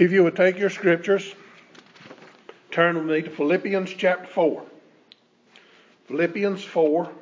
[0.00, 1.34] If you would take your scriptures,
[2.70, 4.64] turn with me to Philippians chapter 4.
[6.08, 7.12] Philippians 4,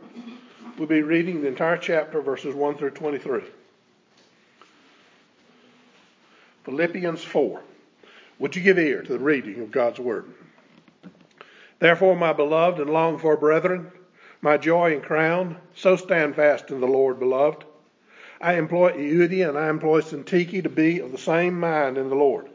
[0.79, 3.41] we'll be reading the entire chapter, verses 1 through 23.
[6.67, 7.61] Philippians 4.
[8.39, 10.33] Would you give ear to the reading of God's Word?
[11.81, 13.91] Therefore, my beloved and longed for brethren,
[14.41, 17.65] my joy and crown, so stand fast in the Lord, beloved.
[18.41, 22.15] I employ Euodia and I employ Syntyche to be of the same mind in the
[22.15, 22.49] Lord.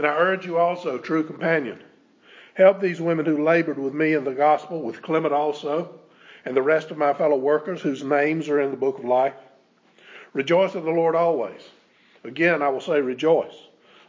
[0.00, 1.78] And I urge you also, true companion,
[2.54, 6.00] help these women who labored with me in the gospel, with Clement also,
[6.46, 9.34] and the rest of my fellow workers whose names are in the book of life.
[10.32, 11.60] Rejoice in the Lord always.
[12.24, 13.52] Again, I will say rejoice.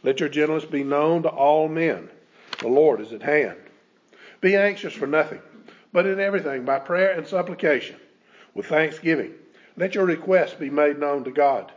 [0.02, 2.08] Let your gentleness be known to all men.
[2.60, 3.58] The Lord is at hand.
[4.40, 5.42] Be anxious for nothing,
[5.92, 7.96] but in everything, by prayer and supplication,
[8.54, 9.34] with thanksgiving,
[9.76, 11.70] let your requests be made known to God.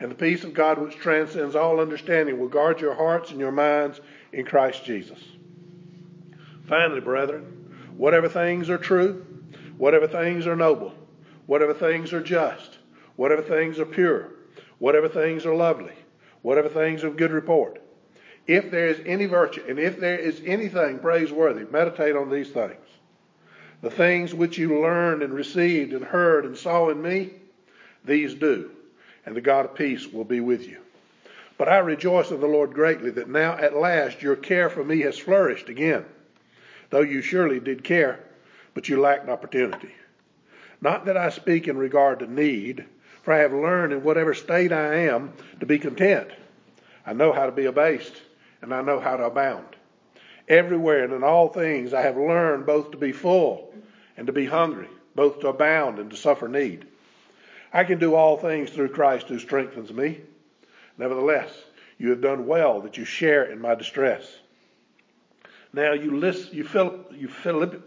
[0.00, 3.52] And the peace of God, which transcends all understanding, will guard your hearts and your
[3.52, 4.00] minds
[4.32, 5.18] in Christ Jesus.
[6.66, 9.26] Finally, brethren, whatever things are true,
[9.76, 10.94] whatever things are noble,
[11.44, 12.78] whatever things are just,
[13.16, 14.30] whatever things are pure,
[14.78, 15.94] whatever things are lovely,
[16.40, 17.82] whatever things of good report,
[18.46, 22.86] if there is any virtue and if there is anything praiseworthy, meditate on these things.
[23.82, 27.32] The things which you learned and received and heard and saw in me,
[28.04, 28.70] these do
[29.26, 30.78] and the God of peace will be with you.
[31.58, 35.00] But I rejoice in the Lord greatly that now at last your care for me
[35.00, 36.04] has flourished again,
[36.88, 38.20] though you surely did care,
[38.72, 39.92] but you lacked opportunity.
[40.80, 42.86] Not that I speak in regard to need,
[43.22, 46.30] for I have learned in whatever state I am to be content.
[47.04, 48.14] I know how to be abased,
[48.62, 49.66] and I know how to abound.
[50.48, 53.74] Everywhere and in all things I have learned both to be full
[54.16, 56.86] and to be hungry, both to abound and to suffer need.
[57.72, 60.20] I can do all things through Christ who strengthens me.
[60.98, 61.50] Nevertheless,
[61.98, 64.26] you have done well that you share in my distress.
[65.72, 67.86] Now you list, you Philip, you Philip,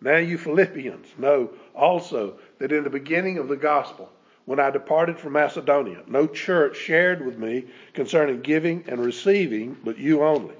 [0.00, 4.12] now you Philippians know also that in the beginning of the gospel,
[4.44, 9.98] when I departed from Macedonia, no church shared with me concerning giving and receiving, but
[9.98, 10.54] you only.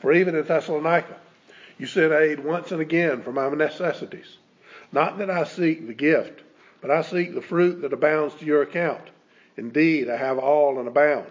[0.00, 1.16] For even in Thessalonica,
[1.78, 4.38] you sent aid once and again for my necessities.
[4.90, 6.42] Not that I seek the gift
[6.80, 9.10] but I seek the fruit that abounds to your account.
[9.56, 11.30] Indeed, I have all and abound.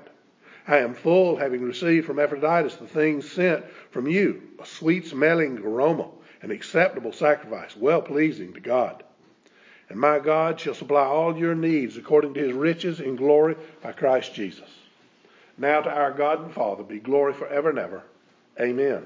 [0.68, 5.60] I am full, having received from Epaphroditus the things sent from you, a sweet smelling
[5.60, 6.10] aroma,
[6.42, 9.04] an acceptable sacrifice, well pleasing to God.
[9.90, 13.94] And my God shall supply all your needs according to his riches in glory by
[13.94, 14.70] Christ Jesus.
[15.58, 18.04] Now to our God and Father be glory forever and ever.
[18.60, 19.04] Amen.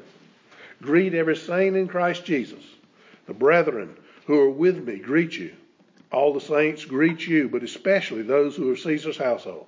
[0.81, 2.63] Greet every saint in Christ Jesus.
[3.27, 5.53] The brethren who are with me greet you.
[6.11, 9.65] All the saints greet you, but especially those who are Caesar's household.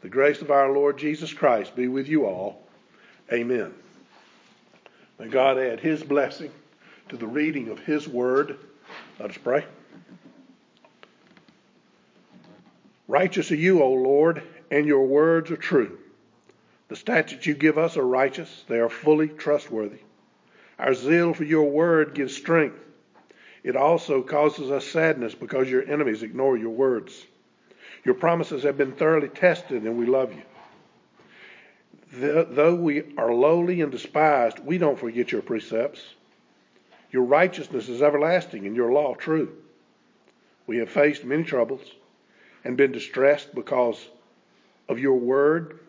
[0.00, 2.62] The grace of our Lord Jesus Christ be with you all.
[3.32, 3.74] Amen.
[5.18, 6.50] May God add his blessing
[7.08, 8.58] to the reading of his word.
[9.18, 9.64] Let us pray.
[13.08, 15.98] Righteous are you, O Lord, and your words are true.
[16.88, 20.00] The statutes you give us are righteous, they are fully trustworthy.
[20.78, 22.78] Our zeal for your word gives strength.
[23.66, 27.26] It also causes us sadness because your enemies ignore your words.
[28.04, 30.42] Your promises have been thoroughly tested, and we love you.
[32.12, 36.00] Though we are lowly and despised, we don't forget your precepts.
[37.10, 39.56] Your righteousness is everlasting, and your law true.
[40.68, 41.82] We have faced many troubles
[42.62, 43.98] and been distressed because
[44.88, 45.80] of your word,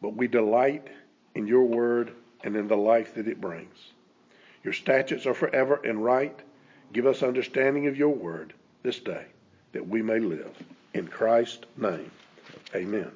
[0.00, 0.88] but we delight
[1.36, 2.10] in your word
[2.42, 3.92] and in the life that it brings.
[4.64, 6.36] Your statutes are forever and right
[6.92, 9.24] Give us understanding of your word this day
[9.72, 10.54] that we may live.
[10.92, 12.10] In Christ's name,
[12.74, 13.10] amen.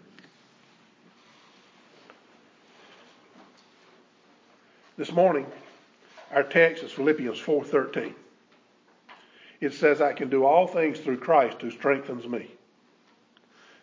[4.97, 5.47] This morning,
[6.33, 8.15] our text is Philippians 4:13.
[9.61, 12.51] It says, "I can do all things through Christ who strengthens me."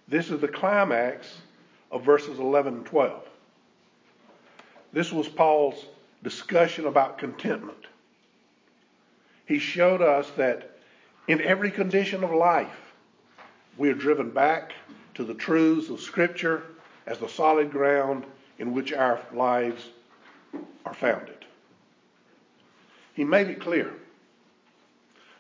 [0.08, 1.42] This is the climax
[1.92, 3.30] of verses 11 and 12.
[4.92, 5.86] This was Paul's
[6.24, 7.88] discussion about contentment
[9.46, 10.78] he showed us that
[11.28, 12.94] in every condition of life,
[13.78, 14.74] we are driven back
[15.16, 16.64] to the truths of Scripture
[17.06, 18.26] as the solid ground
[18.60, 19.90] in which our lives
[20.86, 21.46] are founded.
[23.14, 23.94] He made it clear.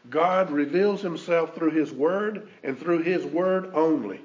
[0.09, 4.19] God reveals himself through his word and through his word only.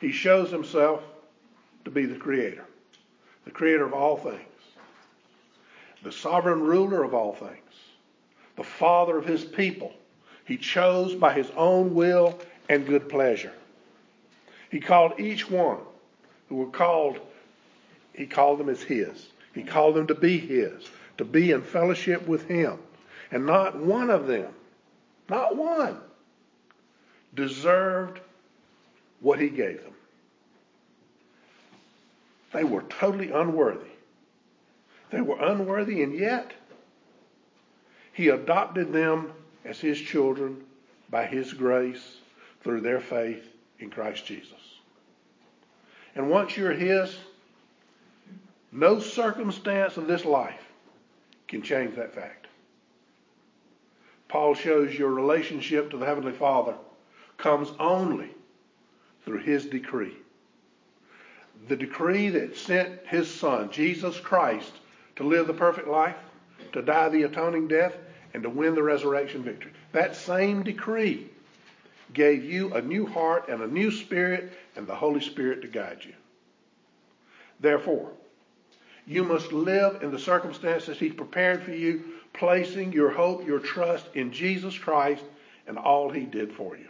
[0.00, 1.02] He shows himself
[1.84, 2.64] to be the creator,
[3.44, 4.40] the creator of all things,
[6.02, 7.60] the sovereign ruler of all things
[8.56, 9.92] the father of his people.
[10.44, 12.38] He chose by his own will
[12.68, 13.52] and good pleasure.
[14.70, 15.78] He called each one
[16.48, 17.20] who were called,
[18.12, 19.28] he called them as his.
[19.54, 20.88] He called them to be his,
[21.18, 22.78] to be in fellowship with him.
[23.30, 24.52] And not one of them,
[25.28, 25.98] not one,
[27.34, 28.20] deserved
[29.20, 29.92] what he gave them.
[32.52, 33.90] They were totally unworthy.
[35.10, 36.52] They were unworthy, and yet
[38.16, 39.30] he adopted them
[39.66, 40.64] as his children
[41.10, 42.16] by his grace
[42.62, 43.44] through their faith
[43.78, 44.80] in Christ Jesus.
[46.14, 47.14] And once you're his,
[48.72, 50.62] no circumstance of this life
[51.46, 52.46] can change that fact.
[54.28, 56.74] Paul shows your relationship to the Heavenly Father
[57.36, 58.30] comes only
[59.26, 60.16] through his decree.
[61.68, 64.72] The decree that sent his son, Jesus Christ,
[65.16, 66.16] to live the perfect life,
[66.72, 67.94] to die the atoning death,
[68.36, 69.72] and to win the resurrection victory.
[69.92, 71.26] That same decree
[72.12, 76.02] gave you a new heart and a new spirit and the Holy Spirit to guide
[76.04, 76.12] you.
[77.60, 78.10] Therefore,
[79.06, 82.04] you must live in the circumstances He's prepared for you,
[82.34, 85.24] placing your hope, your trust in Jesus Christ
[85.66, 86.88] and all He did for you.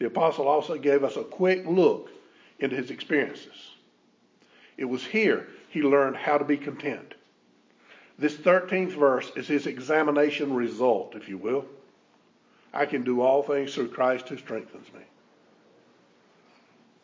[0.00, 2.10] The apostle also gave us a quick look
[2.58, 3.70] into his experiences.
[4.76, 7.13] It was here he learned how to be content.
[8.18, 11.64] This 13th verse is his examination result, if you will.
[12.72, 15.00] I can do all things through Christ who strengthens me.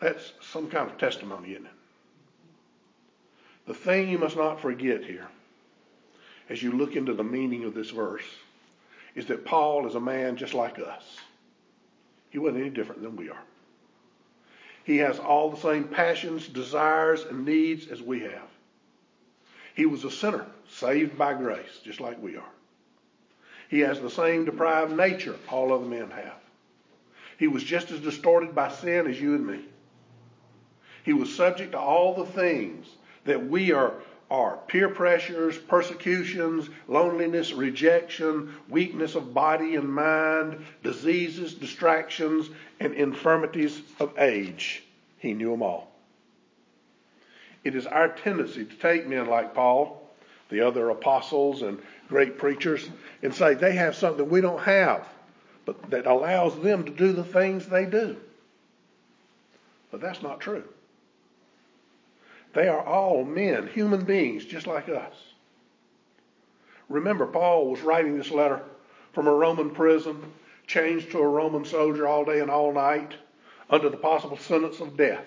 [0.01, 1.73] That's some kind of testimony, isn't it?
[3.67, 5.29] The thing you must not forget here,
[6.49, 8.25] as you look into the meaning of this verse,
[9.15, 11.19] is that Paul is a man just like us.
[12.31, 13.43] He wasn't any different than we are.
[14.85, 18.50] He has all the same passions, desires, and needs as we have.
[19.81, 22.53] He was a sinner, saved by grace, just like we are.
[23.71, 26.37] He has the same depraved nature all other men have.
[27.39, 29.65] He was just as distorted by sin as you and me.
[31.03, 32.89] He was subject to all the things
[33.25, 33.95] that we are,
[34.31, 42.51] are peer pressures, persecutions, loneliness, rejection, weakness of body and mind, diseases, distractions,
[42.81, 44.83] and infirmities of age.
[45.17, 45.90] He knew them all.
[47.65, 50.09] It is our tendency to take men like Paul,
[50.49, 52.89] the other apostles and great preachers,
[53.23, 55.07] and say they have something we don't have,
[55.65, 58.17] but that allows them to do the things they do.
[59.91, 60.65] But that's not true.
[62.53, 65.15] They are all men, human beings, just like us.
[66.89, 68.63] Remember, Paul was writing this letter
[69.13, 70.21] from a Roman prison,
[70.67, 73.15] chained to a Roman soldier all day and all night,
[73.69, 75.25] under the possible sentence of death.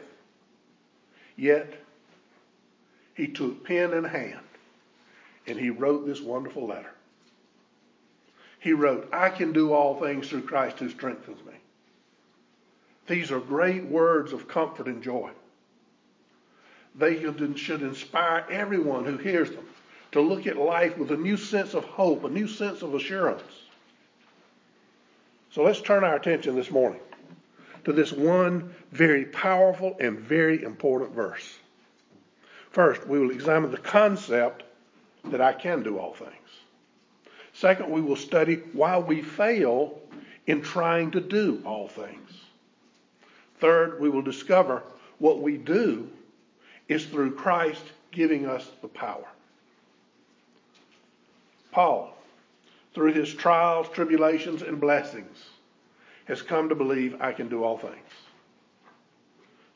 [1.38, 1.83] Yet,
[3.16, 4.40] he took pen in hand
[5.46, 6.92] and he wrote this wonderful letter.
[8.60, 11.54] He wrote, I can do all things through Christ who strengthens me.
[13.08, 15.32] These are great words of comfort and joy.
[16.96, 17.22] They
[17.56, 19.66] should inspire everyone who hears them
[20.14, 23.42] to look at life with a new sense of hope, a new sense of assurance.
[25.52, 27.02] So let's turn our attention this morning
[27.84, 31.58] to this one very powerful and very important verse.
[32.74, 34.64] First, we will examine the concept
[35.26, 36.32] that I can do all things.
[37.54, 40.00] Second, we will study why we fail
[40.48, 42.32] in trying to do all things.
[43.60, 44.82] Third, we will discover
[45.20, 46.10] what we do
[46.90, 49.28] is through Christ giving us the power.
[51.72, 52.18] Paul,
[52.96, 55.38] through his trials, tribulations, and blessings,
[56.26, 57.94] has come to believe I can do all things.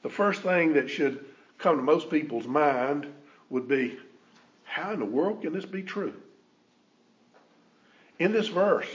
[0.01, 1.23] The first thing that should
[1.57, 3.07] come to most people's mind
[3.49, 3.97] would be
[4.63, 6.13] how in the world can this be true?
[8.19, 8.87] In this verse,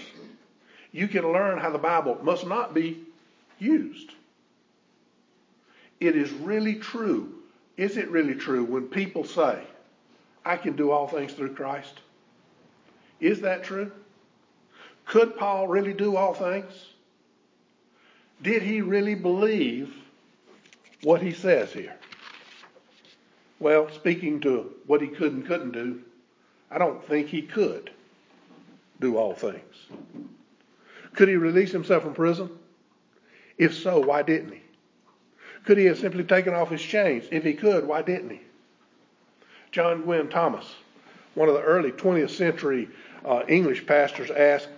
[0.93, 3.03] you can learn how the Bible must not be
[3.59, 4.13] used.
[6.01, 7.35] It is really true.
[7.77, 9.63] Is it really true when people say,
[10.45, 12.01] I can do all things through Christ?
[13.21, 13.91] Is that true?
[15.07, 16.73] Could Paul really do all things?
[18.43, 19.95] Did he really believe
[21.03, 21.95] what he says here?
[23.63, 26.01] Well, speaking to what he could and couldn't do,
[26.69, 27.91] I don't think he could
[29.01, 29.87] do all things.
[31.15, 32.51] Could he release himself from prison?
[33.59, 34.63] If so, why didn't he?
[35.65, 37.27] Could he have simply taken off his chains?
[37.31, 38.41] If he could, why didn't he?
[39.71, 40.75] John Gwyn Thomas,
[41.35, 42.89] one of the early 20th century
[43.25, 44.71] uh, English pastors, asked,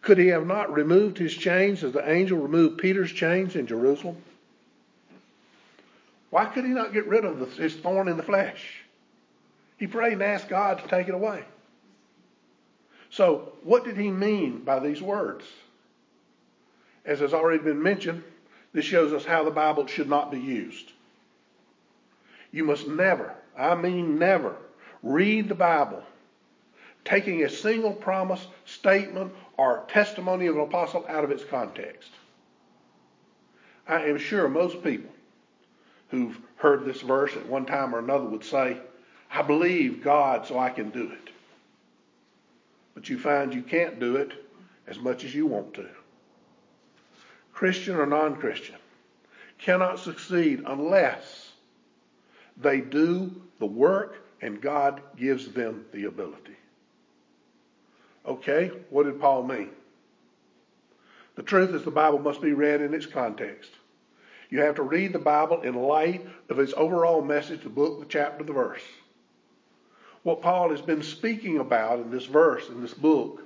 [0.00, 4.16] Could he have not removed his chains as the angel removed Peter's chains in Jerusalem?
[6.32, 8.84] Why could he not get rid of the, his thorn in the flesh?
[9.76, 11.44] He prayed and asked God to take it away.
[13.10, 15.44] So, what did he mean by these words?
[17.04, 18.24] As has already been mentioned,
[18.72, 20.92] this shows us how the Bible should not be used.
[22.50, 24.56] You must never, I mean never,
[25.02, 26.02] read the Bible
[27.04, 32.08] taking a single promise, statement, or testimony of an apostle out of its context.
[33.86, 35.10] I am sure most people
[36.12, 38.76] who've heard this verse at one time or another would say,
[39.30, 41.30] I believe God so I can do it.
[42.94, 44.32] But you find you can't do it
[44.86, 45.88] as much as you want to.
[47.54, 48.76] Christian or non Christian
[49.58, 51.52] cannot succeed unless
[52.58, 56.56] they do the work and God gives them the ability.
[58.26, 59.70] Okay, what did Paul mean?
[61.36, 63.70] The truth is the Bible must be read in its context.
[64.52, 68.06] You have to read the Bible in light of its overall message, the book, the
[68.06, 68.82] chapter, the verse.
[70.24, 73.42] What Paul has been speaking about in this verse, in this book,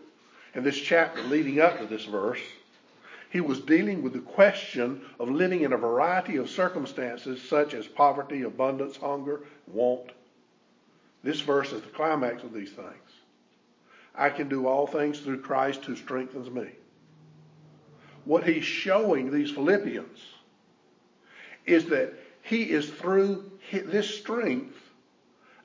[0.57, 2.41] in this chapter leading up to this verse,
[3.31, 7.87] he was dealing with the question of living in a variety of circumstances such as
[7.87, 10.11] poverty, abundance, hunger, want.
[11.23, 13.13] This verse is the climax of these things.
[14.13, 16.67] I can do all things through Christ who strengthens me.
[18.25, 20.19] What he's showing these Philippians
[21.67, 24.75] is that he is through this strength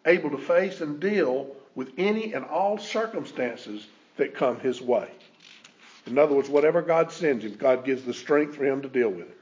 [0.06, 3.86] able to face and deal with any and all circumstances
[4.18, 5.08] that come his way.
[6.08, 9.10] In other words, whatever God sends him, God gives the strength for him to deal
[9.10, 9.38] with it.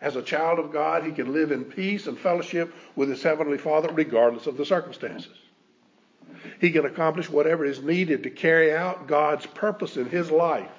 [0.00, 3.56] As a child of God, he can live in peace and fellowship with his heavenly
[3.56, 5.36] Father regardless of the circumstances.
[6.60, 10.70] He can accomplish whatever is needed to carry out God's purpose in his life,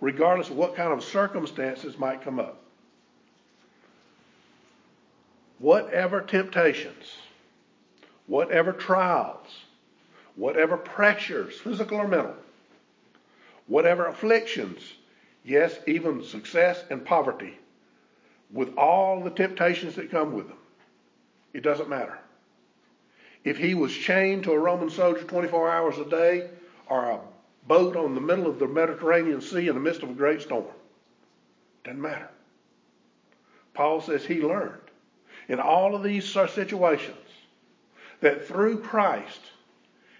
[0.00, 2.62] regardless of what kind of circumstances might come up.
[5.60, 7.18] Whatever temptations,
[8.26, 9.46] whatever trials,
[10.34, 12.34] whatever pressures, physical or mental,
[13.66, 14.80] whatever afflictions,
[15.44, 17.58] yes, even success and poverty,
[18.50, 20.56] with all the temptations that come with them,
[21.52, 22.18] it doesn't matter
[23.44, 26.48] if he was chained to a Roman soldier 24 hours a day
[26.88, 27.20] or a
[27.66, 30.64] boat on the middle of the Mediterranean Sea in the midst of a great storm.
[31.84, 32.28] Doesn't matter.
[33.72, 34.89] Paul says he learned
[35.50, 37.16] in all of these situations
[38.20, 39.40] that through Christ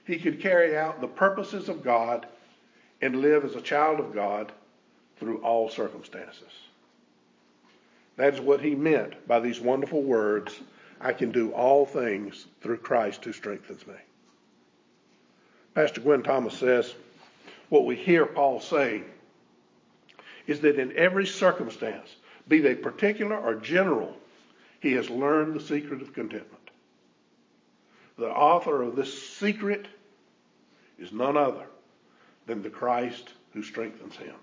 [0.04, 2.26] he could carry out the purposes of God
[3.00, 4.50] and live as a child of God
[5.18, 6.50] through all circumstances.
[8.16, 10.58] That is what he meant by these wonderful words
[11.00, 13.94] I can do all things through Christ who strengthens me.
[15.76, 16.92] Pastor Gwen Thomas says,
[17.68, 19.04] what we hear Paul say
[20.48, 22.16] is that in every circumstance,
[22.48, 24.16] be they particular or general,
[24.80, 26.70] he has learned the secret of contentment.
[28.18, 29.86] The author of this secret
[30.98, 31.66] is none other
[32.46, 34.34] than the Christ who strengthens him.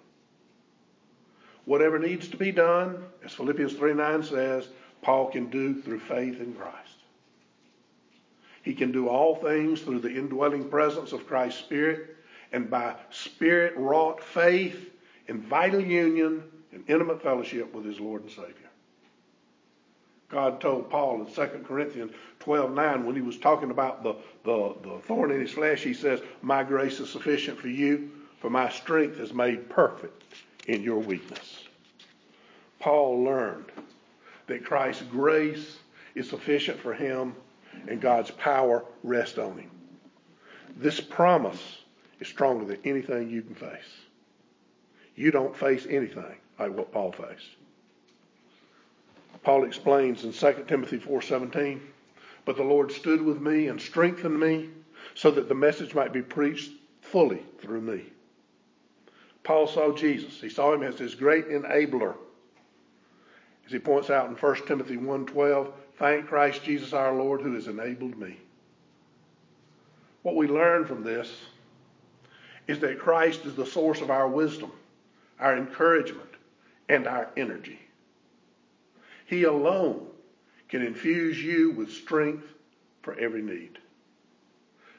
[1.65, 4.69] Whatever needs to be done, as Philippians 3 9 says,
[5.01, 6.77] Paul can do through faith in Christ.
[8.63, 12.17] He can do all things through the indwelling presence of Christ's Spirit
[12.51, 14.91] and by Spirit wrought faith
[15.27, 18.66] in vital union and intimate fellowship with his Lord and Savior.
[20.29, 24.75] God told Paul in 2 Corinthians 12 9, when he was talking about the, the,
[24.83, 28.69] the thorn in his flesh, he says, My grace is sufficient for you, for my
[28.69, 30.23] strength is made perfect
[30.67, 31.63] in your weakness.
[32.79, 33.71] Paul learned
[34.47, 35.77] that Christ's grace
[36.15, 37.35] is sufficient for him
[37.87, 39.71] and God's power rests on him.
[40.75, 41.79] This promise
[42.19, 44.01] is stronger than anything you can face.
[45.15, 47.56] You don't face anything like what Paul faced.
[49.43, 51.81] Paul explains in 2 Timothy 4:17,
[52.45, 54.69] "But the Lord stood with me and strengthened me
[55.13, 58.11] so that the message might be preached fully through me."
[59.43, 60.41] Paul saw Jesus.
[60.41, 62.15] He saw him as his great enabler
[63.67, 67.67] as he points out in 1 Timothy 1:12, thank Christ Jesus our Lord who has
[67.67, 68.39] enabled me.
[70.21, 71.45] What we learn from this
[72.65, 74.71] is that Christ is the source of our wisdom,
[75.37, 76.29] our encouragement,
[76.87, 77.79] and our energy.
[79.27, 80.07] He alone
[80.69, 82.47] can infuse you with strength
[83.01, 83.77] for every need.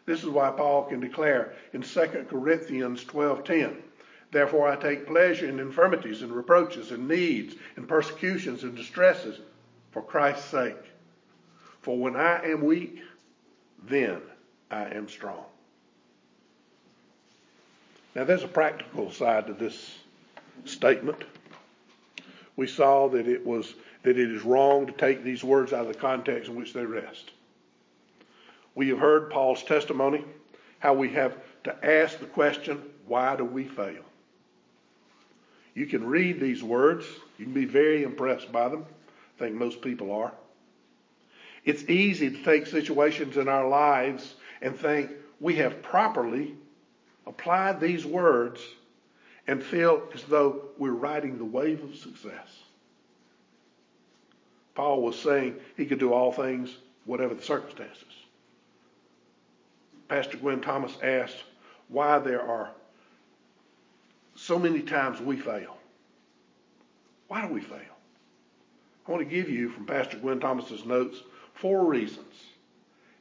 [0.06, 3.82] This is why Paul can declare in 2 Corinthians 12:10,
[4.30, 9.40] Therefore I take pleasure in infirmities and reproaches and needs and persecutions and distresses
[9.90, 10.76] for Christ's sake.
[11.80, 13.00] For when I am weak,
[13.82, 14.20] then
[14.70, 15.44] I am strong.
[18.14, 19.97] Now there's a practical side to this
[20.66, 21.25] statement.
[22.59, 25.93] We saw that it was that it is wrong to take these words out of
[25.93, 27.31] the context in which they rest.
[28.75, 30.25] We have heard Paul's testimony,
[30.81, 34.03] how we have to ask the question, why do we fail?
[35.75, 37.07] You can read these words.
[37.38, 38.85] You can be very impressed by them.
[39.37, 40.33] I think most people are.
[41.65, 46.57] It's easy to take situations in our lives and think we have properly
[47.25, 48.61] applied these words
[49.49, 52.49] and feel as though we're riding the wave of success.
[54.75, 56.76] Paul was saying he could do all things,
[57.07, 58.05] whatever the circumstances.
[60.07, 61.43] Pastor Gwen Thomas asked
[61.88, 62.71] why there are
[64.37, 65.78] so many times we fail.
[67.26, 67.81] Why do we fail?
[69.07, 71.23] I want to give you from Pastor Gwen Thomas's notes
[71.55, 72.35] four reasons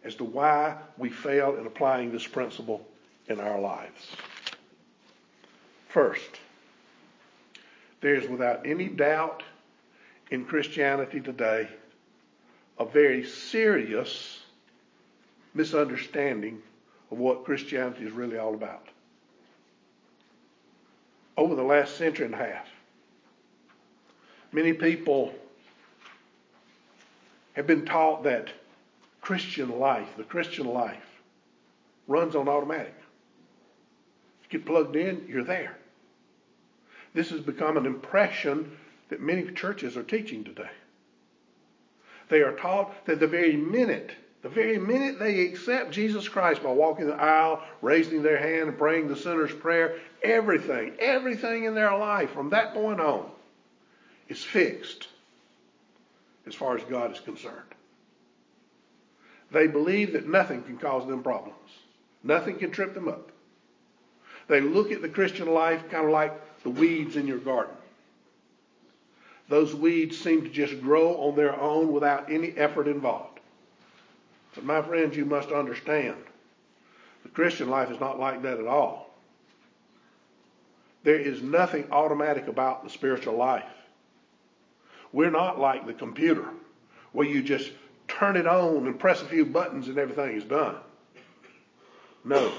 [0.03, 2.85] as to why we fail in applying this principle
[3.29, 4.15] in our lives.
[5.97, 6.41] First,
[8.01, 9.41] there is without any doubt
[10.29, 11.67] in Christianity today
[12.77, 14.41] a very serious
[15.55, 16.61] misunderstanding
[17.09, 18.89] of what Christianity is really all about.
[21.35, 22.67] Over the last century and a half,
[24.51, 25.33] many people
[27.53, 28.49] have been taught that
[29.21, 31.21] Christian life, the Christian life,
[32.07, 32.93] runs on automatic.
[34.43, 35.75] If you get plugged in, you're there.
[37.17, 38.77] This has become an impression
[39.09, 40.69] that many churches are teaching today.
[42.29, 44.11] They are taught that the very minute,
[44.43, 48.77] the very minute they accept Jesus Christ by walking the aisle, raising their hand, and
[48.77, 53.31] praying the sinner's prayer, everything, everything in their life from that point on
[54.27, 55.07] is fixed
[56.45, 57.73] as far as God is concerned.
[59.49, 61.71] They believe that nothing can cause them problems.
[62.23, 63.31] Nothing can trip them up.
[64.47, 67.73] They look at the Christian life kind of like the weeds in your garden.
[69.47, 73.39] Those weeds seem to just grow on their own without any effort involved.
[74.53, 76.17] But my friends, you must understand
[77.23, 79.15] the Christian life is not like that at all.
[81.05, 83.63] There is nothing automatic about the spiritual life.
[85.13, 86.49] We're not like the computer
[87.13, 87.71] where you just
[88.09, 90.75] turn it on and press a few buttons and everything is done.
[92.25, 92.51] No.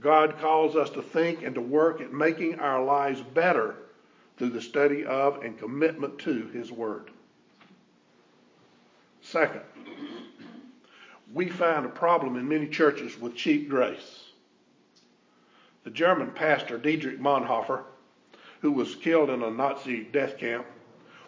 [0.00, 3.76] God calls us to think and to work at making our lives better
[4.36, 7.10] through the study of and commitment to His Word.
[9.20, 9.62] Second,
[11.32, 14.24] we find a problem in many churches with cheap grace.
[15.84, 17.84] The German pastor Dietrich Bonhoeffer,
[18.60, 20.66] who was killed in a Nazi death camp,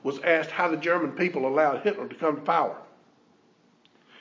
[0.03, 2.77] was asked how the German people allowed Hitler to come to power.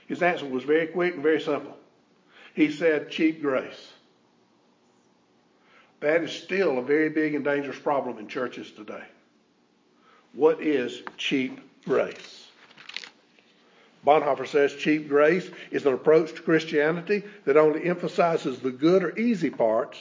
[0.07, 1.77] His answer was very quick and very simple.
[2.53, 3.93] He said, cheap grace.
[6.05, 9.01] That is still a very big and dangerous problem in churches today.
[10.33, 12.45] What is cheap grace?
[14.05, 19.17] Bonhoeffer says cheap grace is an approach to Christianity that only emphasizes the good or
[19.17, 19.97] easy parts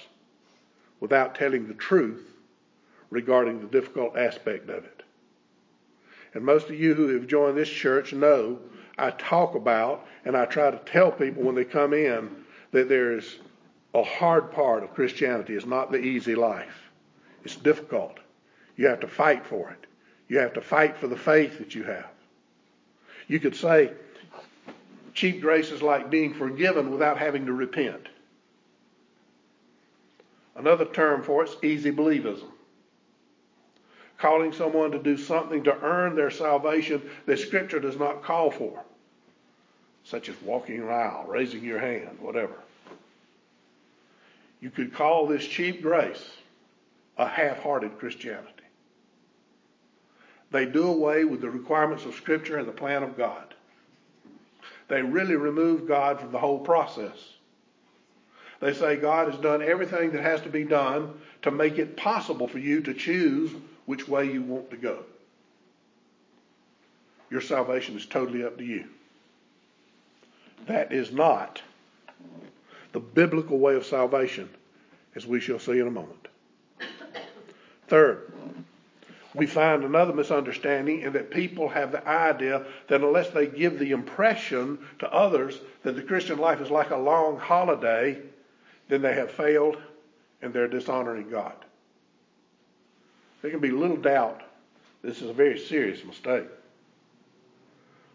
[1.00, 2.36] without telling the truth
[3.08, 5.04] regarding the difficult aspect of it.
[6.34, 8.58] And most of you who have joined this church know
[8.98, 13.38] I talk about and I try to tell people when they come in that there's
[13.94, 15.54] a hard part of Christianity.
[15.54, 16.90] is not the easy life.
[17.44, 18.18] It's difficult.
[18.76, 19.86] You have to fight for it.
[20.28, 22.08] You have to fight for the faith that you have.
[23.28, 23.92] You could say
[25.14, 28.08] cheap grace is like being forgiven without having to repent.
[30.56, 32.50] Another term for it is easy believism
[34.18, 38.82] calling someone to do something to earn their salvation that Scripture does not call for,
[40.04, 42.54] such as walking an aisle, raising your hand, whatever.
[44.64, 46.26] You could call this cheap grace
[47.18, 48.48] a half hearted Christianity.
[50.52, 53.52] They do away with the requirements of Scripture and the plan of God.
[54.88, 57.34] They really remove God from the whole process.
[58.60, 62.48] They say God has done everything that has to be done to make it possible
[62.48, 63.50] for you to choose
[63.84, 65.00] which way you want to go.
[67.28, 68.86] Your salvation is totally up to you.
[70.66, 71.60] That is not
[72.94, 74.48] the biblical way of salvation,
[75.16, 76.28] as we shall see in a moment.
[77.88, 78.32] Third,
[79.34, 83.90] we find another misunderstanding in that people have the idea that unless they give the
[83.90, 88.16] impression to others that the Christian life is like a long holiday,
[88.88, 89.76] then they have failed
[90.40, 91.56] and they're dishonoring God.
[93.42, 94.40] There can be little doubt
[95.02, 96.46] this is a very serious mistake.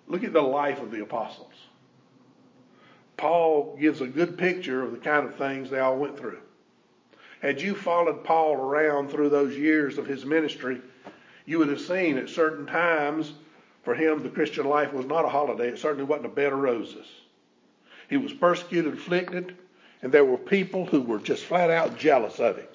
[0.07, 1.53] Look at the life of the apostles.
[3.19, 6.39] Paul gives a good picture of the kind of things they all went through.
[7.41, 10.81] Had you followed Paul around through those years of his ministry,
[11.45, 13.33] you would have seen at certain times
[13.83, 15.69] for him the Christian life was not a holiday.
[15.69, 17.07] It certainly wasn't a bed of roses.
[18.09, 19.55] He was persecuted, afflicted,
[20.01, 22.67] and there were people who were just flat out jealous of him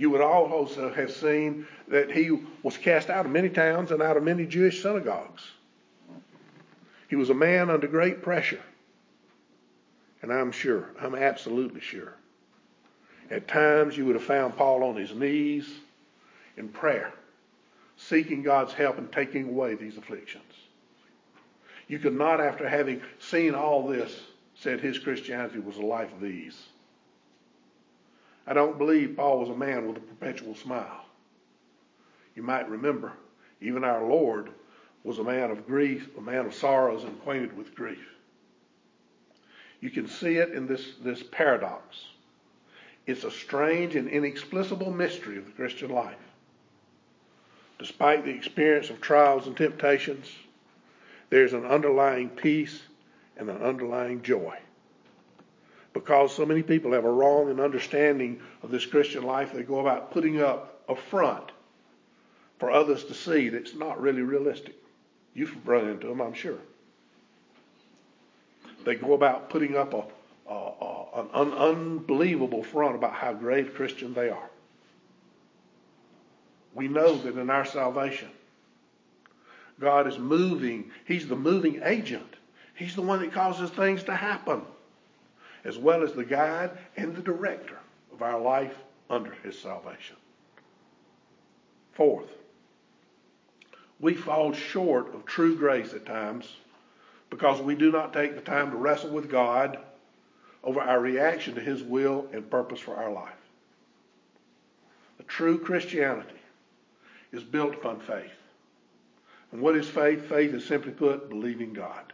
[0.00, 2.30] you would also have seen that he
[2.62, 5.50] was cast out of many towns and out of many Jewish synagogues.
[7.10, 8.62] He was a man under great pressure.
[10.22, 12.14] And I'm sure, I'm absolutely sure,
[13.30, 15.70] at times you would have found Paul on his knees
[16.56, 17.12] in prayer,
[17.96, 20.52] seeking God's help in taking away these afflictions.
[21.88, 24.20] You could not, after having seen all this,
[24.54, 26.60] said his Christianity was a life of ease.
[28.46, 31.04] I don't believe Paul was a man with a perpetual smile.
[32.34, 33.12] You might remember,
[33.60, 34.50] even our Lord
[35.02, 38.06] was a man of grief, a man of sorrows, and acquainted with grief.
[39.80, 42.04] You can see it in this, this paradox.
[43.06, 46.16] It's a strange and inexplicable mystery of the Christian life.
[47.78, 50.26] Despite the experience of trials and temptations,
[51.30, 52.82] there's an underlying peace
[53.36, 54.58] and an underlying joy.
[55.94, 60.12] Because so many people have a wrong understanding of this Christian life, they go about
[60.12, 61.50] putting up a front
[62.58, 64.76] for others to see that's not really realistic.
[65.34, 66.58] You've run into them, I'm sure.
[68.84, 70.04] They go about putting up a,
[70.48, 74.50] a, a an un, unbelievable front about how great Christian they are.
[76.74, 78.28] We know that in our salvation,
[79.80, 80.90] God is moving.
[81.04, 82.36] He's the moving agent.
[82.74, 84.62] He's the one that causes things to happen,
[85.64, 87.78] as well as the guide and the director
[88.12, 88.74] of our life
[89.08, 90.16] under His salvation.
[91.92, 92.30] Fourth,
[93.98, 96.48] we fall short of true grace at times
[97.30, 99.78] because we do not take the time to wrestle with God
[100.62, 103.32] over our reaction to His will and purpose for our life.
[105.18, 106.34] A true Christianity
[107.32, 108.30] is built upon faith.
[109.52, 110.28] And what is faith?
[110.28, 112.12] Faith is simply put, believing God.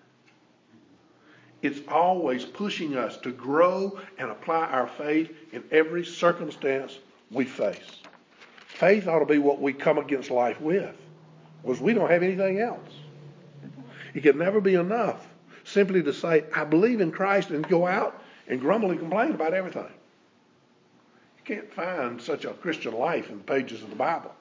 [1.63, 6.99] It's always pushing us to grow and apply our faith in every circumstance
[7.31, 8.03] we face.
[8.69, 10.95] Faith ought to be what we come against life with,
[11.63, 12.93] because we don't have anything else.
[14.17, 15.29] It can never be enough
[15.65, 19.53] simply to say, I believe in Christ and go out and grumble and complain about
[19.53, 19.93] everything.
[21.37, 24.35] You can't find such a Christian life in the pages of the Bible.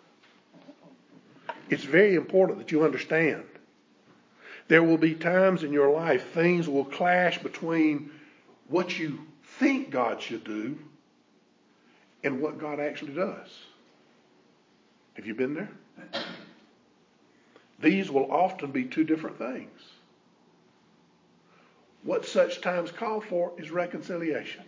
[1.70, 3.44] It's very important that you understand.
[4.70, 8.12] There will be times in your life things will clash between
[8.70, 9.20] what you
[9.60, 10.80] think God should do
[12.24, 13.50] and what God actually does.
[15.16, 15.72] Have you been there?
[17.80, 19.82] These will often be two different things.
[22.04, 24.64] What such times call for is reconciliation.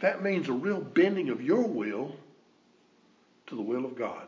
[0.00, 2.14] That means a real bending of your will
[3.46, 4.26] to the will of God.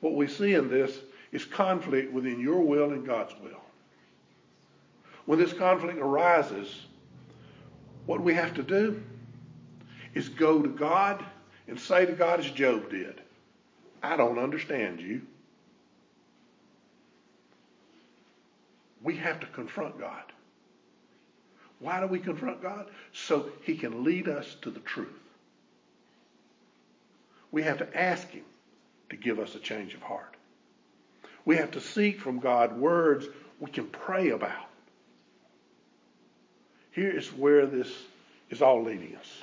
[0.00, 0.98] What we see in this
[1.32, 3.60] is conflict within your will and God's will.
[5.26, 6.86] When this conflict arises,
[8.06, 9.02] what we have to do
[10.14, 11.24] is go to God
[11.68, 13.20] and say to God as Job did,
[14.04, 15.22] I don't understand you.
[19.02, 20.24] We have to confront God.
[21.78, 22.90] Why do we confront God?
[23.14, 25.08] So he can lead us to the truth.
[27.50, 28.44] We have to ask him
[29.08, 30.34] to give us a change of heart.
[31.46, 33.26] We have to seek from God words
[33.58, 34.68] we can pray about.
[36.90, 37.90] Here is where this
[38.50, 39.42] is all leading us.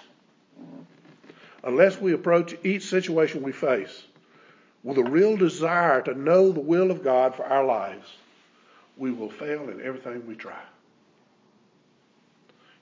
[1.63, 4.03] Unless we approach each situation we face
[4.83, 8.07] with a real desire to know the will of God for our lives,
[8.97, 10.61] we will fail in everything we try.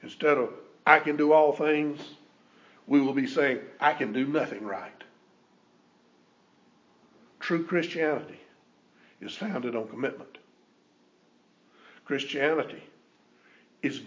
[0.02, 0.50] Instead of,
[0.86, 2.00] I can do all things,
[2.88, 5.04] we will be saying, I can do nothing right.
[7.40, 8.40] True Christianity
[9.22, 10.38] is founded on commitment.
[12.06, 12.84] Christianity
[13.84, 14.02] is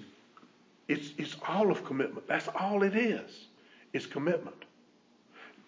[0.88, 2.26] it's, it's all of commitment.
[2.26, 3.46] That's all it is.
[3.92, 4.64] It's commitment.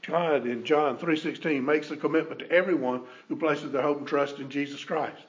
[0.07, 4.39] God in John 3:16 makes a commitment to everyone who places their hope and trust
[4.39, 5.27] in Jesus Christ.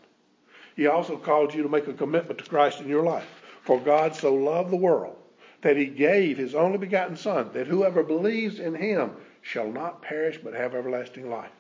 [0.76, 3.28] He also called you to make a commitment to Christ in your life.
[3.64, 5.16] For God so loved the world
[5.62, 9.12] that he gave his only begotten son that whoever believes in him
[9.42, 11.52] shall not perish but have everlasting life.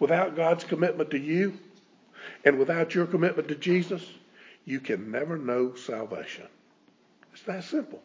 [0.00, 1.54] Without God's commitment to you
[2.44, 4.06] and without your commitment to Jesus,
[4.64, 6.46] you can never know salvation.
[7.32, 8.02] It's that simple.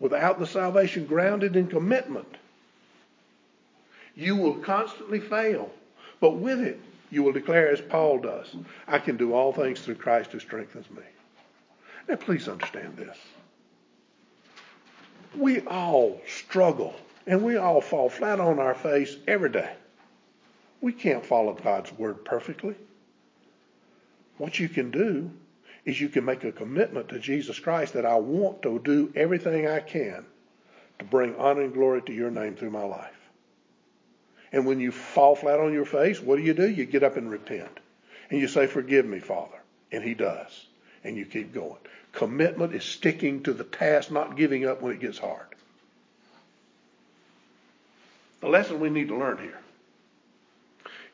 [0.00, 2.36] Without the salvation grounded in commitment,
[4.14, 5.70] you will constantly fail.
[6.20, 8.54] But with it, you will declare as Paul does,
[8.88, 11.02] I can do all things through Christ who strengthens me.
[12.08, 13.16] Now, please understand this.
[15.36, 16.94] We all struggle
[17.26, 19.72] and we all fall flat on our face every day.
[20.80, 22.74] We can't follow God's word perfectly.
[24.38, 25.30] What you can do
[25.84, 29.68] is you can make a commitment to Jesus Christ that I want to do everything
[29.68, 30.24] I can
[30.98, 33.21] to bring honor and glory to your name through my life.
[34.52, 36.68] And when you fall flat on your face, what do you do?
[36.68, 37.80] You get up and repent.
[38.30, 39.58] And you say, Forgive me, Father.
[39.90, 40.66] And He does.
[41.02, 41.78] And you keep going.
[42.12, 45.46] Commitment is sticking to the task, not giving up when it gets hard.
[48.40, 49.58] The lesson we need to learn here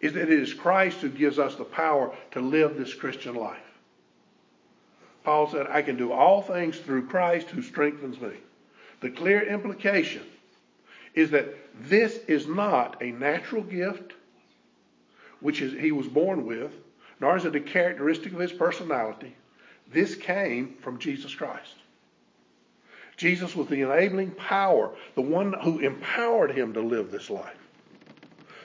[0.01, 3.59] is that it is Christ who gives us the power to live this Christian life.
[5.24, 8.33] Paul said, I can do all things through Christ who strengthens me.
[9.01, 10.22] The clear implication
[11.18, 11.54] is that
[11.88, 14.12] this is not a natural gift
[15.40, 16.72] which is, he was born with,
[17.20, 19.35] nor is it a characteristic of his personality.
[19.92, 21.74] This came from Jesus Christ.
[23.16, 27.59] Jesus was the enabling power, the one who empowered him to live this life,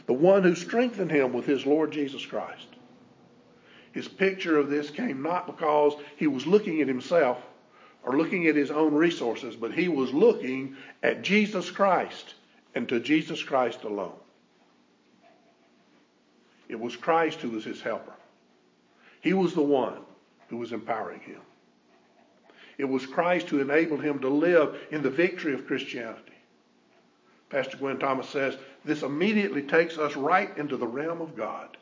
[0.06, 2.68] the one who strengthened him with his Lord Jesus Christ.
[3.94, 7.38] His picture of this came not because he was looking at himself
[8.04, 12.36] or looking at his own resources, but he was looking at Jesus Christ
[12.76, 14.14] and to Jesus Christ alone.
[16.70, 18.14] It was Christ who was his helper.
[19.22, 20.00] He was the one
[20.50, 21.42] who was empowering him.
[22.78, 26.34] It was Christ who enabled him to live in the victory of Christianity.
[27.50, 31.78] Pastor Gwen Thomas says this immediately takes us right into the realm of God.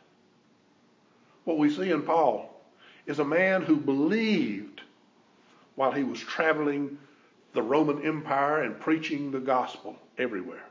[1.45, 2.61] What we see in Paul
[3.05, 4.81] is a man who believed
[5.75, 6.97] while he was traveling
[7.53, 10.65] the Roman Empire and preaching the gospel everywhere.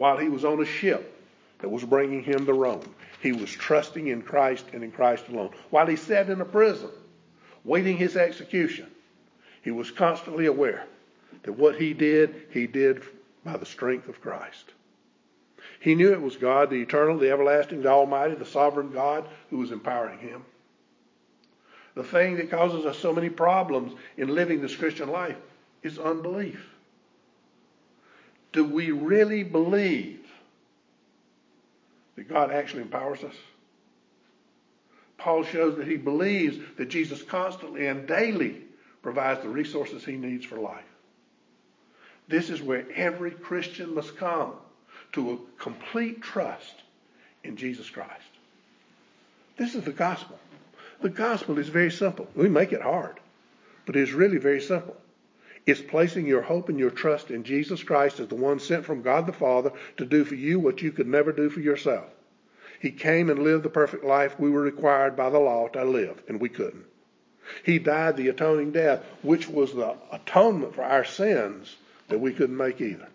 [0.00, 1.14] While he was on a ship
[1.58, 5.50] that was bringing him to Rome, he was trusting in Christ and in Christ alone.
[5.68, 6.88] While he sat in a prison,
[7.64, 8.86] waiting his execution,
[9.60, 10.86] he was constantly aware
[11.42, 13.02] that what he did, he did
[13.44, 14.72] by the strength of Christ.
[15.80, 19.58] He knew it was God, the eternal, the everlasting, the almighty, the sovereign God who
[19.58, 20.46] was empowering him.
[21.94, 25.36] The thing that causes us so many problems in living this Christian life
[25.82, 26.69] is unbelief.
[28.52, 30.26] Do we really believe
[32.16, 33.34] that God actually empowers us?
[35.18, 38.62] Paul shows that he believes that Jesus constantly and daily
[39.02, 40.84] provides the resources he needs for life.
[42.28, 44.52] This is where every Christian must come
[45.12, 46.82] to a complete trust
[47.44, 48.10] in Jesus Christ.
[49.56, 50.38] This is the gospel.
[51.02, 52.28] The gospel is very simple.
[52.34, 53.18] We make it hard,
[53.84, 54.96] but it is really very simple.
[55.70, 59.02] It's placing your hope and your trust in Jesus Christ as the one sent from
[59.02, 62.06] God the Father to do for you what you could never do for yourself.
[62.80, 66.24] He came and lived the perfect life we were required by the law to live,
[66.26, 66.86] and we couldn't.
[67.62, 71.76] He died the atoning death, which was the atonement for our sins
[72.08, 73.08] that we couldn't make either.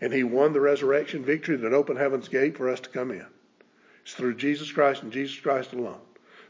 [0.00, 3.26] And he won the resurrection victory that opened heaven's gate for us to come in.
[4.02, 6.00] It's through Jesus Christ and Jesus Christ alone.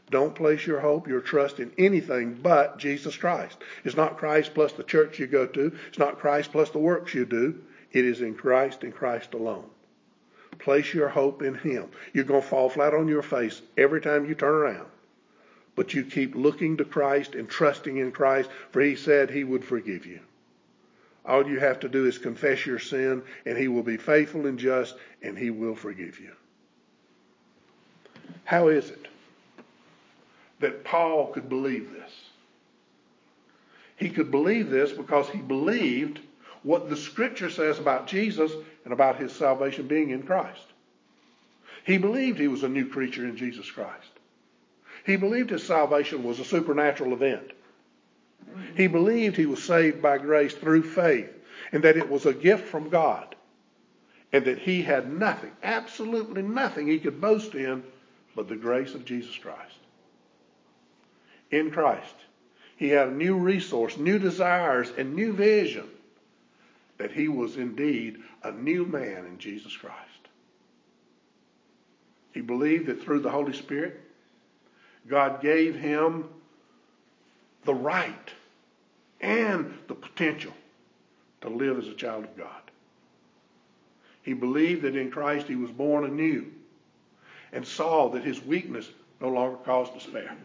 [0.09, 3.57] Don't place your hope, your trust in anything but Jesus Christ.
[3.83, 5.71] It's not Christ plus the church you go to.
[5.87, 7.61] It's not Christ plus the works you do.
[7.91, 9.69] It is in Christ and Christ alone.
[10.57, 11.89] Place your hope in Him.
[12.13, 14.87] You're going to fall flat on your face every time you turn around.
[15.75, 19.63] But you keep looking to Christ and trusting in Christ, for He said He would
[19.63, 20.19] forgive you.
[21.25, 24.57] All you have to do is confess your sin, and He will be faithful and
[24.57, 26.31] just, and He will forgive you.
[28.43, 29.08] How is it
[30.59, 32.11] that Paul could believe this?
[33.95, 36.19] He could believe this because he believed
[36.63, 38.51] what the Scripture says about Jesus
[38.83, 40.65] and about his salvation being in Christ.
[41.85, 44.11] He believed he was a new creature in Jesus Christ.
[45.05, 47.51] He believed his salvation was a supernatural event.
[48.75, 51.29] He believed he was saved by grace through faith
[51.71, 53.35] and that it was a gift from God
[54.31, 57.83] and that he had nothing, absolutely nothing he could boast in
[58.35, 59.78] but the grace of Jesus Christ.
[61.51, 62.15] In Christ,
[62.77, 65.87] he had a new resource, new desires, and new vision
[66.97, 69.97] that he was indeed a new man in Jesus Christ.
[72.33, 73.99] He believed that through the Holy Spirit,
[75.07, 76.25] God gave him
[77.63, 78.29] the right
[79.21, 80.53] and the potential
[81.41, 82.61] to live as a child of God.
[84.21, 86.45] He believed that in Christ he was born anew
[87.51, 90.37] and saw that his weakness no longer caused despair.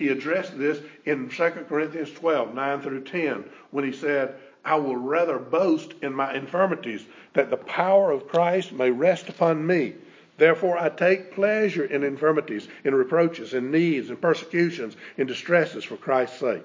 [0.00, 4.34] He addressed this in 2 Corinthians 12, 9 through 10, when he said,
[4.64, 9.66] I will rather boast in my infirmities, that the power of Christ may rest upon
[9.66, 9.96] me.
[10.38, 15.98] Therefore, I take pleasure in infirmities, in reproaches, in needs, in persecutions, in distresses for
[15.98, 16.64] Christ's sake.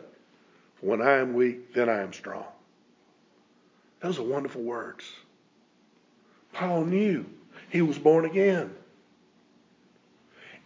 [0.75, 2.45] For when I am weak, then I am strong.
[3.99, 5.03] Those are wonderful words.
[6.53, 7.25] Paul knew
[7.69, 8.73] he was born again.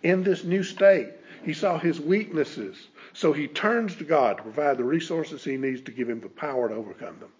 [0.04, 4.78] In this new state, he saw his weaknesses, so he turns to God to provide
[4.78, 7.32] the resources he needs to give him the power to overcome them.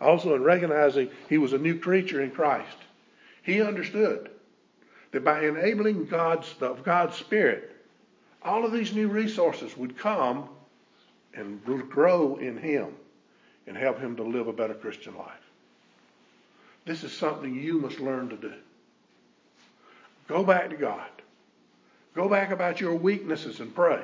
[0.00, 2.76] Also, in recognizing he was a new creature in Christ,
[3.42, 4.30] He understood
[5.12, 7.74] that by enabling God's, of God's Spirit,
[8.42, 10.48] all of these new resources would come
[11.34, 12.88] and grow in him
[13.66, 15.32] and help him to live a better Christian life.
[16.84, 18.52] This is something you must learn to do.
[20.28, 21.08] Go back to God.
[22.16, 24.02] Go back about your weaknesses and pray.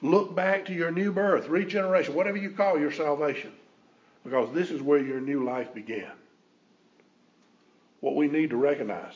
[0.00, 3.52] Look back to your new birth, regeneration, whatever you call your salvation,
[4.24, 6.10] because this is where your new life began.
[8.00, 9.12] What we need to recognize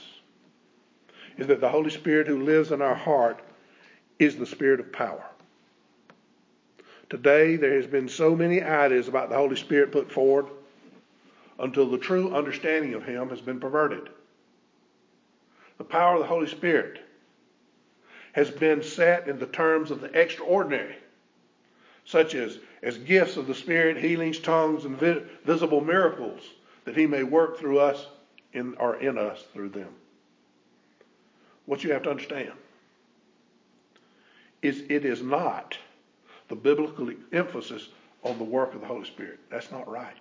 [1.39, 3.41] is that the Holy Spirit who lives in our heart
[4.19, 5.25] is the Spirit of power.
[7.09, 10.49] Today, there has been so many ideas about the Holy Spirit put forward
[11.59, 14.11] until the true understanding of Him has been perverted.
[15.79, 17.01] The power of the Holy Spirit
[18.35, 20.97] has been set in the terms of the extraordinary,
[22.05, 26.43] such as, as gifts of the Spirit, healings, tongues, and vi- visible miracles,
[26.85, 28.09] that He may work through us
[28.53, 29.89] in, or in us through them.
[31.67, 32.53] What you have to understand
[34.63, 35.79] is it is not
[36.49, 37.89] the biblical emphasis
[38.25, 39.39] on the work of the Holy Spirit.
[39.49, 40.17] That's not right.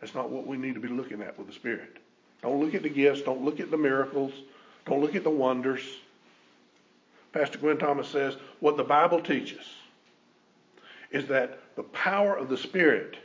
[0.00, 1.96] That's not what we need to be looking at with the Spirit.
[2.42, 3.22] Don't look at the gifts.
[3.22, 4.32] Don't look at the miracles.
[4.84, 5.82] Don't look at the wonders.
[7.32, 9.64] Pastor Gwyn Thomas says what the Bible teaches
[11.10, 13.16] is that the power of the Spirit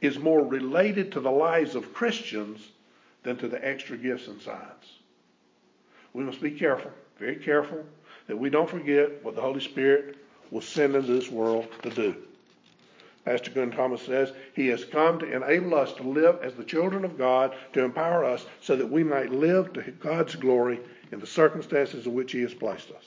[0.00, 2.60] is more related to the lives of Christians
[3.22, 4.98] than to the extra gifts and signs.
[6.12, 7.84] We must be careful, very careful,
[8.26, 10.16] that we don't forget what the Holy Spirit
[10.50, 12.14] was sent into this world to do.
[13.24, 17.04] Pastor Gwyn Thomas says, He has come to enable us to live as the children
[17.04, 20.80] of God, to empower us so that we might live to God's glory
[21.12, 23.04] in the circumstances in which He has placed us.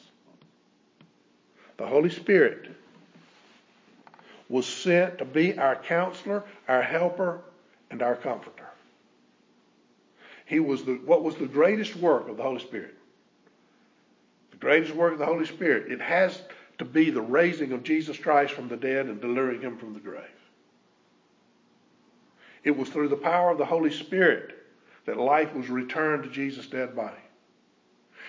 [1.78, 2.70] The Holy Spirit
[4.50, 7.42] was sent to be our counselor, our helper,
[7.90, 8.68] and our comforter.
[10.46, 12.96] He was the, what was the greatest work of the Holy Spirit?
[14.52, 15.92] The greatest work of the Holy Spirit.
[15.92, 16.42] It has
[16.78, 20.00] to be the raising of Jesus Christ from the dead and delivering him from the
[20.00, 20.24] grave.
[22.64, 24.58] It was through the power of the Holy Spirit
[25.06, 27.16] that life was returned to Jesus' dead body.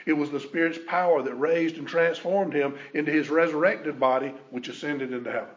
[0.06, 4.68] It was the Spirit's power that raised and transformed him into his resurrected body, which
[4.68, 5.54] ascended into heaven.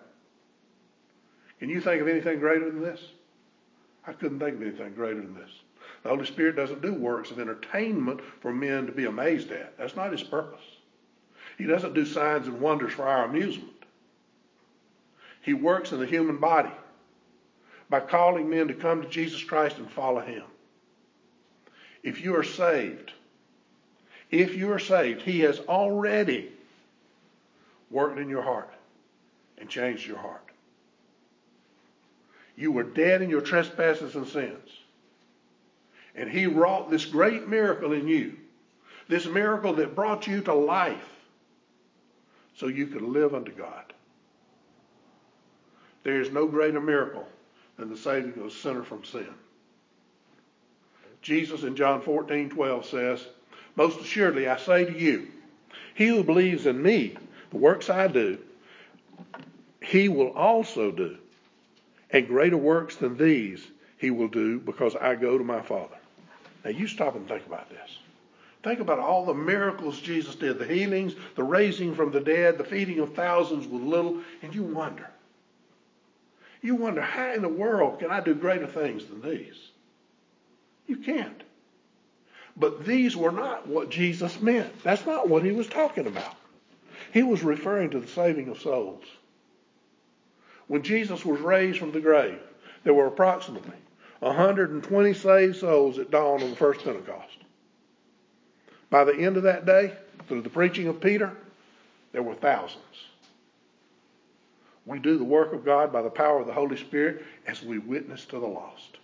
[1.60, 3.02] Can you think of anything greater than this?
[4.06, 5.50] I couldn't think of anything greater than this.
[6.04, 9.78] The Holy Spirit doesn't do works of entertainment for men to be amazed at.
[9.78, 10.62] That's not his purpose.
[11.58, 13.72] He doesn't do signs and wonders for our amusement.
[15.42, 16.72] He works in the human body
[17.90, 20.44] by calling men to come to Jesus Christ and follow him.
[22.04, 23.14] If you are saved,
[24.32, 26.52] if you are saved, he has already
[27.90, 28.74] worked in your heart
[29.58, 30.42] and changed your heart.
[32.56, 34.70] You were dead in your trespasses and sins.
[36.16, 38.38] And he wrought this great miracle in you.
[39.08, 41.10] This miracle that brought you to life
[42.56, 43.94] so you could live unto God.
[46.04, 47.28] There is no greater miracle
[47.78, 49.28] than the saving of a sinner from sin.
[51.22, 53.26] Jesus in John 14, 12 says,
[53.76, 55.28] Most assuredly I say to you,
[55.94, 57.16] he who believes in me,
[57.52, 58.38] the works I do,
[59.82, 61.18] he will also do.
[62.12, 63.66] And greater works than these
[63.98, 65.98] he will do because I go to my Father.
[66.64, 67.98] Now you stop and think about this.
[68.64, 72.64] Think about all the miracles Jesus did the healings, the raising from the dead, the
[72.64, 75.08] feeding of thousands with little, and you wonder.
[76.62, 79.70] You wonder, how in the world can I do greater things than these?
[80.88, 81.44] You can't.
[82.58, 84.82] But these were not what Jesus meant.
[84.84, 86.36] That's not what he was talking about.
[87.13, 89.04] He was referring to the saving of souls.
[90.68, 92.39] When Jesus was raised from the grave,
[92.84, 93.78] there were approximately
[94.20, 97.38] 120 saved souls at dawn on the first Pentecost.
[98.89, 99.94] By the end of that day,
[100.28, 101.32] through the preaching of Peter,
[102.12, 102.82] there were thousands.
[104.86, 107.80] We do the work of God by the power of the Holy Spirit as we
[107.80, 108.97] witness to the lost.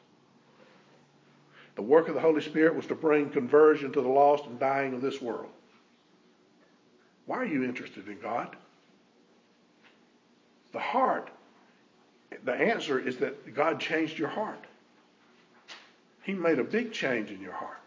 [1.75, 4.93] The work of the Holy Spirit was to bring conversion to the lost and dying
[4.93, 5.49] of this world.
[7.25, 8.55] Why are you interested in God?
[10.73, 11.29] The heart.
[12.43, 14.65] The answer is that God changed your heart.
[16.23, 17.81] He made a big change in your heart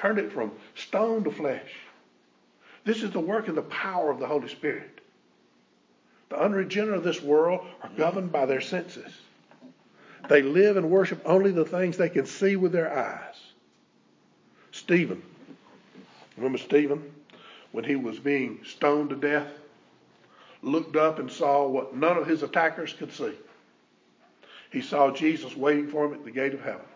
[0.00, 1.74] turned it from stone to flesh.
[2.84, 5.00] This is the work and the power of the Holy Spirit.
[6.30, 9.12] The unregenerate of this world are governed by their senses.
[10.28, 13.34] They live and worship only the things they can see with their eyes.
[14.72, 15.22] Stephen,
[16.36, 17.02] remember Stephen,
[17.72, 19.48] when he was being stoned to death,
[20.62, 23.32] looked up and saw what none of his attackers could see.
[24.70, 26.86] He saw Jesus waiting for him at the gate of heaven.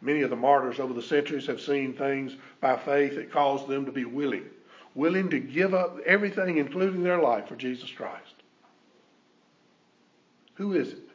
[0.00, 3.84] Many of the martyrs over the centuries have seen things by faith that caused them
[3.84, 4.44] to be willing,
[4.94, 8.34] willing to give up everything, including their life, for Jesus Christ.
[10.54, 11.07] Who is it?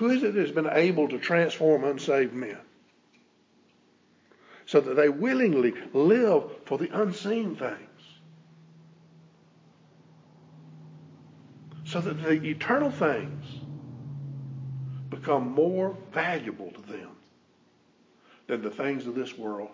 [0.00, 2.56] Who is it that has been able to transform unsaved men?
[4.64, 7.76] So that they willingly live for the unseen things.
[11.84, 13.44] So that the eternal things
[15.10, 17.10] become more valuable to them
[18.46, 19.68] than the things of this world,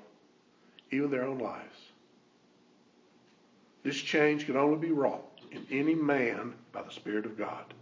[0.91, 1.79] even their own lives.
[3.85, 7.73] This change can only be wrought in any man by the Spirit of God.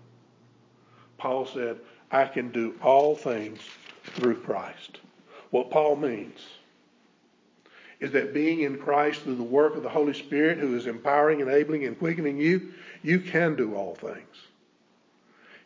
[1.16, 1.78] Paul said,
[2.14, 3.58] I can do all things
[4.04, 5.00] through Christ.
[5.50, 6.38] What Paul means
[7.98, 11.40] is that being in Christ through the work of the Holy Spirit, who is empowering,
[11.40, 14.36] enabling, and quickening you, you can do all things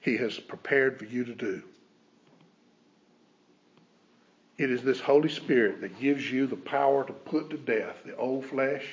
[0.00, 1.62] He has prepared for you to do.
[4.56, 8.16] It is this Holy Spirit that gives you the power to put to death the
[8.16, 8.86] old flesh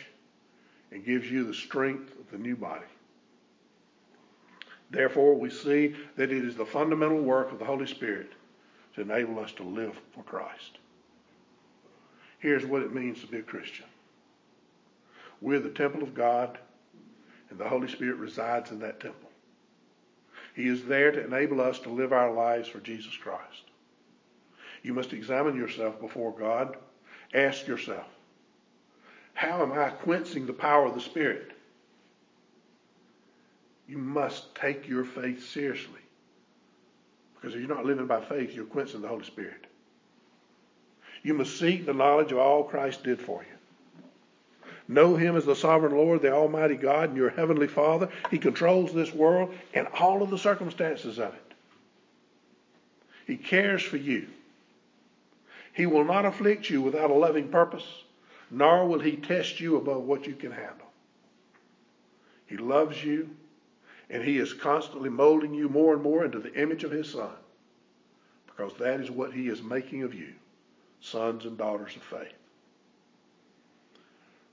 [0.91, 2.83] and gives you the strength of the new body.
[4.91, 8.31] Therefore, we see that it is the fundamental work of the Holy Spirit
[8.95, 10.77] to enable us to live for Christ.
[12.39, 13.85] Here's what it means to be a Christian.
[15.41, 16.57] We're the temple of God,
[17.49, 19.29] and the Holy Spirit resides in that temple.
[20.55, 23.63] He is there to enable us to live our lives for Jesus Christ.
[24.83, 26.77] You must examine yourself before God.
[27.33, 28.05] Ask yourself,
[29.33, 31.51] how am I quenching the power of the Spirit?
[33.87, 35.99] You must take your faith seriously.
[37.35, 39.67] Because if you're not living by faith, you're quenching the Holy Spirit.
[41.21, 43.93] You must seek the knowledge of all Christ did for you.
[44.87, 48.09] Know Him as the sovereign Lord, the Almighty God, and your Heavenly Father.
[48.29, 51.53] He controls this world and all of the circumstances of it.
[53.25, 54.27] He cares for you.
[55.73, 57.85] He will not afflict you without a loving purpose,
[58.51, 60.87] nor will he test you above what you can handle.
[62.45, 63.29] He loves you,
[64.09, 67.31] and he is constantly molding you more and more into the image of his son,
[68.45, 70.33] because that is what he is making of you,
[71.01, 72.33] sons and daughters of faith.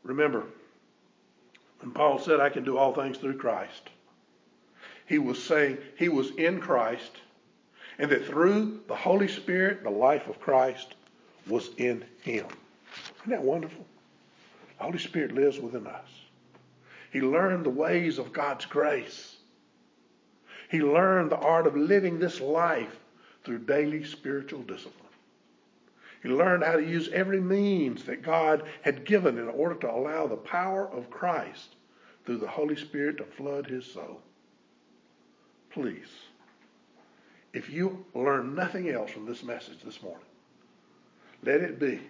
[0.02, 0.44] Remember,
[1.80, 3.90] when Paul said, I can do all things through Christ,
[5.06, 7.12] he was saying he was in Christ,
[7.98, 10.94] and that through the Holy Spirit, the life of Christ,
[11.46, 12.46] was in him.
[13.20, 13.84] Isn't that wonderful?
[14.78, 16.08] The Holy Spirit lives within us.
[17.12, 19.31] He learned the ways of God's grace.
[20.72, 22.98] He learned the art of living this life
[23.44, 25.10] through daily spiritual discipline.
[26.22, 30.26] He learned how to use every means that God had given in order to allow
[30.26, 31.74] the power of Christ
[32.24, 34.22] through the Holy Spirit to flood his soul.
[35.68, 36.08] Please,
[37.52, 40.24] if you learn nothing else from this message this morning,
[41.42, 42.00] let it be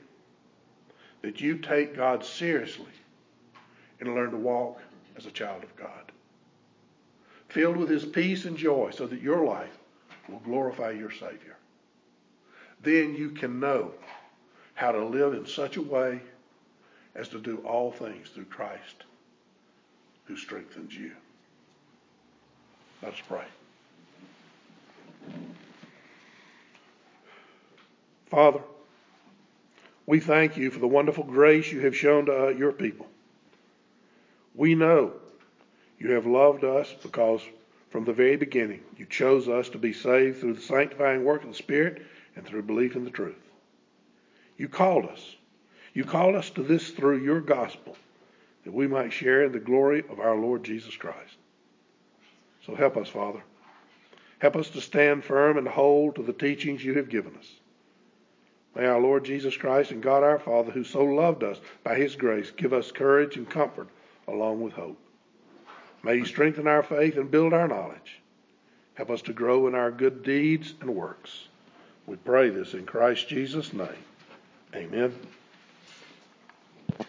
[1.22, 2.92] that you take God seriously
[3.98, 4.80] and learn to walk
[5.16, 6.12] as a child of God,
[7.52, 9.76] filled with His peace and joy, so that your life
[10.28, 11.56] will glorify your Savior.
[12.82, 13.92] Then you can know
[14.74, 16.20] how to live in such a way
[17.14, 19.04] as to do all things through Christ
[20.24, 21.12] who strengthens you.
[23.02, 23.44] Let's pray.
[28.30, 28.60] Father,
[30.06, 33.06] we thank you for the wonderful grace you have shown to uh, your people.
[34.54, 35.12] We know
[36.02, 37.40] you have loved us because
[37.90, 41.48] from the very beginning you chose us to be saved through the sanctifying work of
[41.48, 42.02] the Spirit
[42.34, 43.38] and through belief in the truth.
[44.56, 45.36] You called us.
[45.94, 47.96] You called us to this through your gospel
[48.64, 51.36] that we might share in the glory of our Lord Jesus Christ.
[52.66, 53.42] So help us, Father.
[54.40, 57.46] Help us to stand firm and hold to the teachings you have given us.
[58.74, 62.16] May our Lord Jesus Christ and God our Father, who so loved us by his
[62.16, 63.86] grace, give us courage and comfort
[64.26, 64.98] along with hope.
[66.02, 68.20] May he strengthen our faith and build our knowledge.
[68.94, 71.46] Help us to grow in our good deeds and works.
[72.06, 73.88] We pray this in Christ Jesus' name.
[74.74, 75.14] Amen.